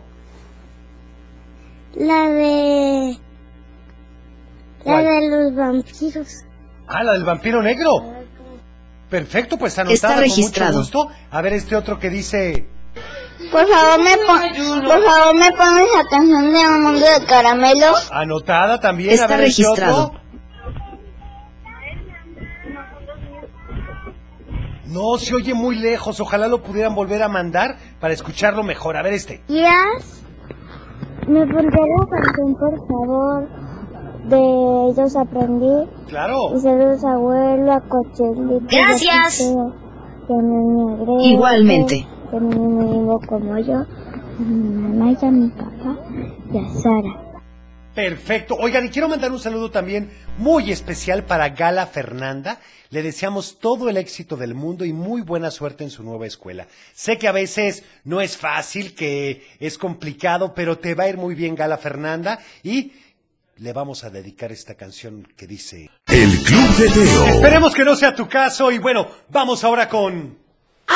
[1.96, 3.18] La de...
[4.80, 5.06] La ¿Cuál?
[5.06, 6.28] de los vampiros.
[6.88, 8.04] Ah, la del vampiro negro.
[9.10, 10.80] Perfecto, pues anotada Está con registrado.
[10.80, 11.10] mucho gusto.
[11.32, 12.68] A ver este otro que dice...
[13.52, 17.88] Por favor, me pon, por favor, me pones la canción de Un Mundo de Caramelo.
[18.12, 19.12] Anotada también.
[19.12, 20.14] a Está ver registrado.
[24.86, 26.20] No, se oye muy lejos.
[26.20, 28.96] Ojalá lo pudieran volver a mandar para escucharlo mejor.
[28.98, 29.42] A ver este.
[29.48, 30.24] Yes.
[31.28, 33.48] ¿Me pondré la canción, por favor?
[34.26, 34.38] De
[34.92, 35.90] ellos aprendí.
[36.08, 36.56] Claro.
[36.56, 38.66] Y saludos a abuelo, a Cochelito.
[38.70, 39.42] Gracias.
[41.22, 42.08] Igualmente.
[42.34, 43.76] Que me vivo como yo.
[43.76, 46.00] A mi mamá y a mi papá.
[46.52, 47.44] Y a Sara.
[47.94, 48.56] Perfecto.
[48.60, 52.60] Oigan, y quiero mandar un saludo también muy especial para Gala Fernanda.
[52.90, 56.66] Le deseamos todo el éxito del mundo y muy buena suerte en su nueva escuela.
[56.96, 61.18] Sé que a veces no es fácil, que es complicado, pero te va a ir
[61.18, 62.40] muy bien, Gala Fernanda.
[62.64, 62.94] Y
[63.58, 65.88] le vamos a dedicar esta canción que dice...
[66.08, 67.26] El Club de Teo.
[67.28, 70.42] Esperemos que no sea tu caso y bueno, vamos ahora con...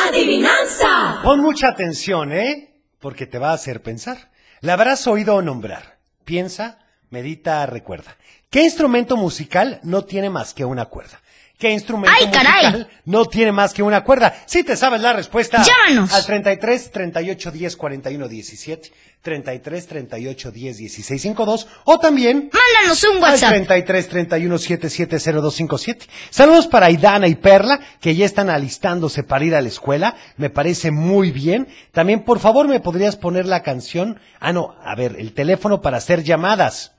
[0.06, 1.22] ¡Adivinanza!
[1.24, 2.82] Pon mucha atención, ¿eh?
[3.00, 4.32] Porque te va a hacer pensar.
[4.62, 6.00] La habrás oído nombrar.
[6.24, 6.80] Piensa,
[7.10, 8.18] medita, recuerda.
[8.50, 11.20] ¿Qué instrumento musical no tiene más que una cuerda?
[11.58, 12.66] ¿Qué instrumento ¡Ay, caray!
[12.66, 14.36] musical no tiene más que una cuerda?
[14.46, 16.14] Si te sabes la respuesta, Llámanos.
[16.14, 18.92] al 33 38 10 41 17,
[19.24, 23.44] 33 38 10 16 52 o también Mándanos un WhatsApp.
[23.54, 26.06] al 33 31 77 0257.
[26.30, 30.16] Saludos para Aidana y Perla, que ya están alistándose para ir a la escuela.
[30.38, 31.68] Me parece muy bien.
[31.92, 34.20] También, por favor, me podrías poner la canción.
[34.40, 36.92] Ah, no, a ver, el teléfono para hacer llamadas.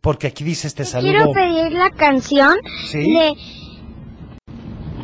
[0.00, 1.10] Porque aquí dice este saludo.
[1.12, 2.56] Quiero pedir la canción
[2.86, 3.12] Sí.
[3.14, 3.32] de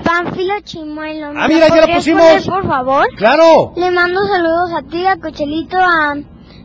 [0.05, 1.33] Panfilo Chimuelo.
[1.33, 2.23] ¿Me Ah, mira, ya la pusimos.
[2.23, 3.07] poner, por favor?
[3.17, 3.73] ¡Claro!
[3.77, 6.15] Le mando saludos a ti, a Cochelito, a,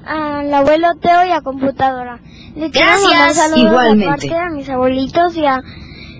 [0.06, 2.20] al abuelo Teo y a computadora.
[2.56, 3.04] Le quiero Gracias.
[3.12, 4.06] mandar saludos Igualmente.
[4.06, 5.62] aparte a mis abuelitos y a,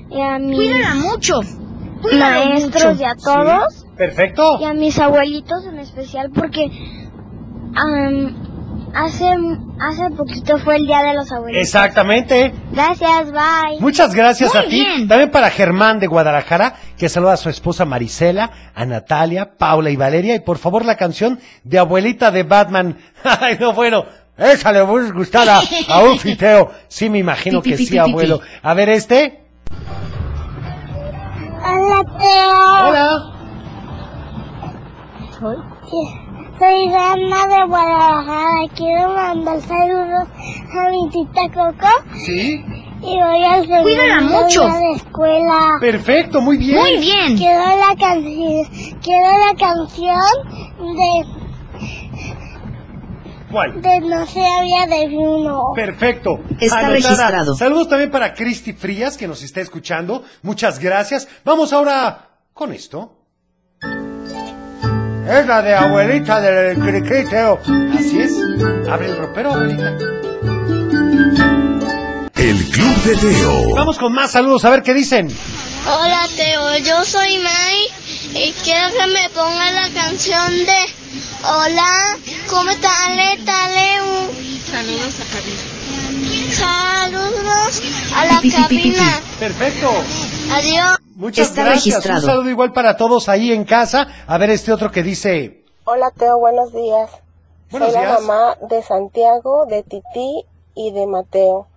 [0.10, 1.42] y a mis Cuídala mucho.
[2.18, 3.02] Maestros mucho.
[3.02, 3.86] y a todos.
[3.98, 4.58] Perfecto.
[4.62, 6.72] Y a mis abuelitos en especial porque
[8.96, 9.26] hace,
[9.80, 11.64] hace poquito fue el Día de los Abuelitos.
[11.66, 12.54] Exactamente.
[12.72, 13.80] Gracias, bye.
[13.80, 14.76] Muchas gracias Muy a ti.
[14.86, 15.08] bien.
[15.08, 19.96] También para Germán de Guadalajara, que saluda a su esposa Marisela, a Natalia, Paula y
[19.96, 20.36] Valeria.
[20.36, 22.98] Y por favor la canción de abuelita de Batman.
[23.24, 24.06] Ay, no, bueno.
[24.38, 26.72] Esa le va a gustar a, a un fiteo.
[26.88, 28.40] Sí, me imagino que sí, abuelo.
[28.64, 29.44] A ver este.
[31.62, 32.88] Hola, Teo.
[32.88, 33.24] Hola.
[35.38, 35.58] Soy
[36.60, 38.68] Dana de Guadalajara.
[38.76, 40.28] Quiero mandar saludos
[40.78, 41.88] a mi tita Coco
[42.26, 42.62] Sí.
[43.02, 44.66] y voy al segundo Cuídala mucho.
[44.68, 45.78] día de escuela.
[45.80, 46.78] Perfecto, muy bien.
[46.80, 47.38] Muy bien.
[47.38, 50.22] Quiero la canción, quiero la canción
[50.98, 51.26] de,
[53.52, 53.82] ¿Cuál?
[53.82, 55.72] de No se había de uno.
[55.74, 56.42] Perfecto.
[56.60, 56.94] Está Anotada.
[56.94, 57.56] registrado.
[57.56, 60.24] Saludos también para Cristi Frías, que nos está escuchando.
[60.44, 61.28] Muchas gracias.
[61.46, 63.16] Vamos ahora con esto.
[65.30, 67.62] Es la de abuelita del criqueteo.
[67.96, 68.32] Así es.
[68.90, 69.90] Abre el ropero, abuelita.
[72.36, 73.76] El Club de Teo.
[73.76, 75.30] Vamos con más saludos, a ver qué dicen.
[75.86, 81.00] Hola Teo, yo soy May y quiero que me ponga la canción de
[81.44, 82.18] Hola,
[82.50, 83.10] ¿cómo estás?
[83.10, 84.32] Leu?
[84.72, 85.79] Saludos a cabina.
[86.30, 87.82] Saludos
[88.16, 88.94] a la Pi, pi, pi, pi, pi.
[88.94, 89.22] cabina.
[89.40, 89.90] Perfecto.
[90.54, 90.98] Adiós.
[91.16, 91.96] Muchas Está gracias.
[91.96, 92.20] registrado.
[92.20, 94.08] Un saludo igual para todos ahí en casa.
[94.28, 95.64] A ver este otro que dice.
[95.86, 97.10] Hola Teo, buenos días.
[97.72, 98.14] Buenos Soy días.
[98.14, 101.68] la mamá de Santiago, de Titi y de Mateo.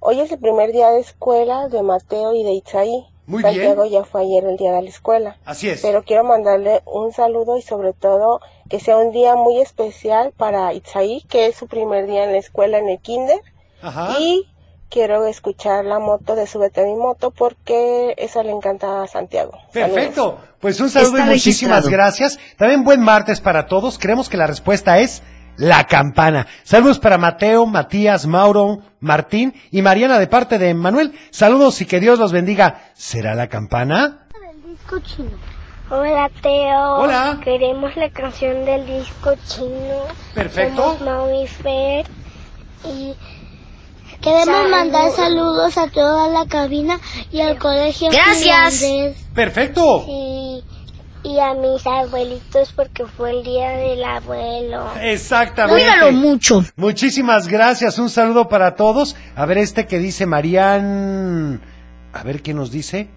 [0.00, 3.04] Hoy es el primer día de escuela de Mateo y de Itzaí.
[3.26, 3.54] Muy bien.
[3.54, 5.36] Santiago ya fue ayer el día de la escuela.
[5.44, 5.82] Así es.
[5.82, 8.40] Pero quiero mandarle un saludo y sobre todo
[8.70, 12.38] que sea un día muy especial para Itzaí, que es su primer día en la
[12.38, 13.40] escuela en el kinder.
[13.82, 14.16] Ajá.
[14.18, 14.46] Y
[14.90, 19.52] quiero escuchar la moto de Súbete a mi moto porque esa le encanta a Santiago.
[19.72, 19.72] Saludos.
[19.72, 20.38] Perfecto.
[20.60, 21.90] Pues un saludo Está y muchísimas registrado.
[21.90, 22.38] gracias.
[22.56, 23.98] También buen martes para todos.
[23.98, 25.22] Creemos que la respuesta es
[25.56, 26.46] la campana.
[26.62, 31.12] Saludos para Mateo, Matías, Mauro, Martín y Mariana de parte de Manuel.
[31.30, 32.90] Saludos y que Dios los bendiga.
[32.94, 34.24] ¿Será la campana?
[34.64, 35.30] disco chino.
[35.90, 36.96] Hola Teo.
[36.98, 37.40] Hola.
[37.42, 40.02] Queremos la canción del disco chino.
[40.34, 40.76] Perfecto.
[40.82, 42.06] Somos Mau y Fer
[42.84, 43.14] y
[44.28, 47.00] queremos mandar saludos a toda la cabina
[47.32, 48.78] y al colegio Gracias.
[48.80, 50.04] finlandés Perfecto.
[50.08, 50.62] y,
[51.24, 54.86] y a mis abuelitos porque fue el día del abuelo.
[55.00, 55.82] Exactamente.
[55.82, 56.64] Cuídalo mucho.
[56.76, 57.98] Muchísimas gracias.
[57.98, 59.16] Un saludo para todos.
[59.36, 61.60] A ver este que dice Marían.
[62.12, 63.08] A ver qué nos dice.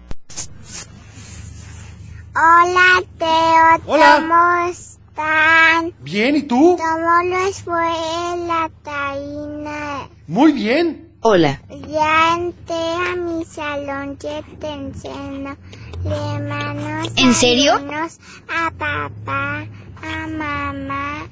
[2.34, 4.16] Hola Teo, Hola.
[4.20, 4.72] ¿cómo
[5.12, 5.92] están?
[6.00, 6.78] Bien, ¿y tú?
[6.78, 7.86] ¿Cómo les fue
[8.32, 10.08] en la taína?
[10.26, 11.08] Muy bien.
[11.20, 11.60] Hola.
[11.88, 15.56] Ya entré a mi salón que te enseño.
[16.04, 17.74] Le mando ¿En serio?
[17.74, 19.64] a papá,
[20.02, 21.28] a mamá,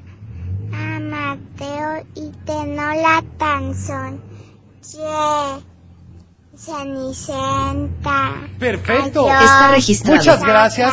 [0.72, 4.22] a Mateo y Tenola Tanzón.
[4.80, 5.64] Che,
[6.56, 8.34] Cenicienta.
[8.60, 9.28] Perfecto.
[9.28, 9.42] Adiós.
[9.42, 10.16] Está registrado.
[10.16, 10.92] Muchas gracias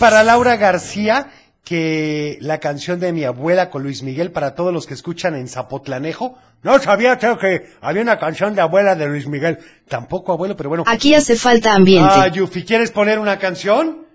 [0.00, 1.28] para Laura García,
[1.64, 5.48] que la canción de mi abuela con Luis Miguel para todos los que escuchan en
[5.48, 6.38] Zapotlanejo.
[6.62, 9.58] No sabía creo que había una canción de abuela de Luis Miguel.
[9.88, 10.84] Tampoco abuelo, pero bueno.
[10.86, 12.10] Aquí hace falta ambiente.
[12.14, 14.06] Ah, Yufi, ¿quieres poner una canción?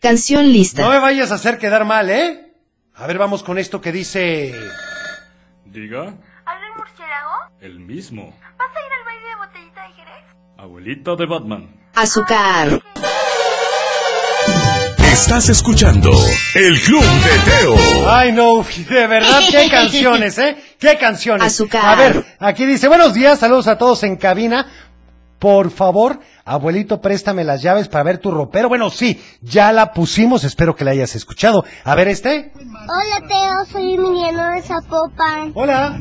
[0.00, 0.88] Canción No lista.
[0.88, 2.52] me vayas a hacer quedar mal, ¿eh?
[2.94, 4.52] A ver, vamos con esto que dice...
[5.64, 6.14] Diga.
[6.44, 7.30] ¿Habla murciélago?
[7.60, 8.34] El mismo.
[8.58, 10.24] ¿Vas a ir al baile de botellita de Jerez?
[10.58, 11.80] Abuelita de Batman.
[11.94, 12.82] Azúcar.
[15.12, 16.10] Estás escuchando
[16.54, 18.10] El Club de Teo.
[18.10, 20.56] Ay, no, de verdad, qué canciones, ¿eh?
[20.78, 21.46] Qué canciones.
[21.48, 21.82] Azúcar.
[21.84, 24.66] A ver, aquí dice, buenos días, saludos a todos en cabina.
[25.38, 28.68] Por favor, abuelito, préstame las llaves para ver tu ropero.
[28.68, 31.64] Bueno, sí, ya la pusimos, espero que la hayas escuchado.
[31.84, 32.52] A ver, este.
[32.56, 35.52] Hola Teo, soy Emiliano de Zapopan.
[35.54, 35.98] Hola.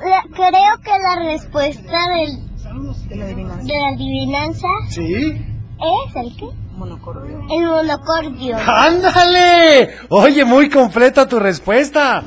[0.00, 5.44] La- creo que la respuesta del, de la adivinanza Sí.
[5.80, 6.46] Es el qué?
[6.76, 7.40] Monocordio.
[7.50, 8.56] El monocordio.
[8.66, 9.90] ¡Ándale!
[10.10, 12.22] Oye, muy completa tu respuesta.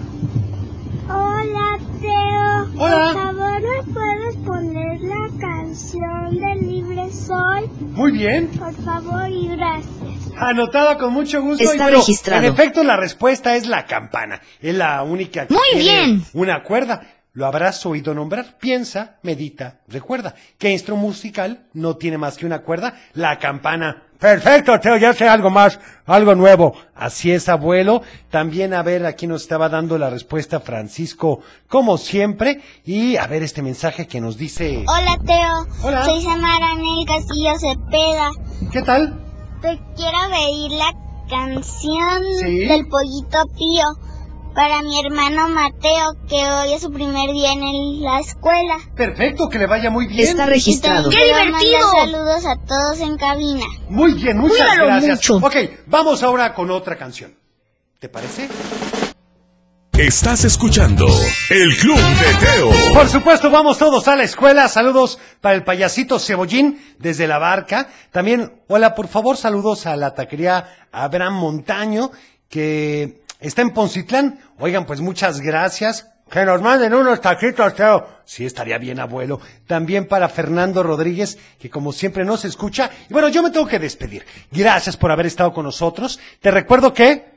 [1.09, 2.81] Hola Teo.
[2.81, 3.11] Hola.
[3.13, 7.69] Por favor, ¿me puedes poner la canción de Libre Soy?
[7.91, 8.47] Muy bien.
[8.49, 10.31] Por favor y gracias.
[10.37, 11.63] Anotada con mucho gusto.
[11.63, 12.43] Está y bueno, registrado.
[12.45, 14.41] En efecto, la respuesta es la campana.
[14.61, 16.23] Es la única que Muy tiene bien.
[16.33, 17.01] una cuerda.
[17.33, 18.57] Lo habrás oído nombrar.
[18.59, 20.35] Piensa, medita, recuerda.
[20.57, 22.93] ¿Qué instrumento musical no tiene más que una cuerda?
[23.13, 24.03] La campana.
[24.19, 26.75] Perfecto, Teo, ya sé algo más, algo nuevo.
[26.93, 28.03] Así es, abuelo.
[28.29, 32.61] También, a ver, aquí nos estaba dando la respuesta Francisco, como siempre.
[32.85, 34.83] Y a ver este mensaje que nos dice...
[34.87, 35.87] Hola Teo.
[35.87, 36.03] Hola.
[36.05, 38.29] Soy Samara Nel Castillo Cepeda.
[38.71, 39.19] ¿Qué tal?
[39.61, 40.93] Te quiero pedir la
[41.29, 42.65] canción Sí.
[42.67, 43.85] del pollito pío
[44.53, 48.75] para mi hermano Mateo, que hoy es su primer día en el- la escuela.
[48.95, 50.27] Perfecto, que le vaya muy bien.
[50.29, 51.09] Está registrado.
[51.09, 51.79] ¡Qué divertido!
[51.91, 53.65] saludos a todos en cabina.
[53.89, 55.17] Muy bien, muchas Cuídalo gracias.
[55.29, 55.45] mucho.
[55.45, 55.55] Ok,
[55.87, 57.33] vamos ahora con otra canción.
[57.99, 58.49] ¿Te parece?
[59.93, 61.05] Estás escuchando
[61.49, 62.71] El Club de Teo.
[62.93, 64.67] Por supuesto, vamos todos a la escuela.
[64.67, 67.87] Saludos para el payasito Cebollín desde la barca.
[68.11, 72.09] También, hola, por favor, saludos a la taquería Abraham Montaño,
[72.49, 74.39] que está en Poncitlán.
[74.59, 76.07] Oigan, pues muchas gracias.
[76.29, 78.07] Que nos manden unos taquitos, Teo.
[78.23, 79.41] Sí, estaría bien, abuelo.
[79.67, 82.89] También para Fernando Rodríguez, que como siempre nos escucha.
[83.09, 84.25] Y bueno, yo me tengo que despedir.
[84.49, 86.21] Gracias por haber estado con nosotros.
[86.39, 87.31] Te recuerdo que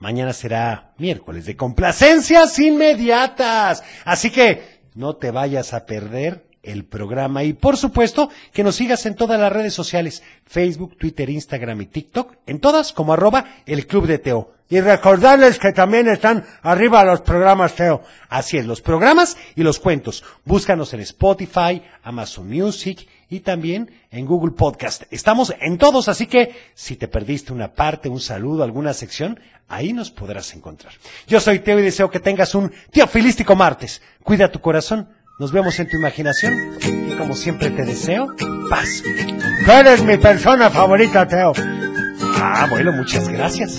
[0.00, 3.84] Mañana será miércoles de complacencias inmediatas.
[4.06, 9.06] Así que no te vayas a perder el programa y por supuesto que nos sigas
[9.06, 13.86] en todas las redes sociales, Facebook, Twitter, Instagram y TikTok, en todas como arroba el
[13.86, 14.52] Club de Teo.
[14.68, 18.02] Y recordarles que también están arriba los programas Teo.
[18.28, 20.22] Así es, los programas y los cuentos.
[20.44, 25.04] Búscanos en Spotify, Amazon Music y también en Google Podcast.
[25.10, 29.92] Estamos en todos, así que si te perdiste una parte, un saludo, alguna sección, ahí
[29.92, 30.92] nos podrás encontrar.
[31.26, 34.00] Yo soy Teo y deseo que tengas un teofilístico martes.
[34.22, 35.08] Cuida tu corazón.
[35.40, 38.26] Nos vemos en tu imaginación y como siempre te deseo
[38.68, 39.02] paz.
[39.64, 41.54] Tú eres mi persona favorita, Teo.
[42.36, 43.78] Ah, bueno, muchas gracias.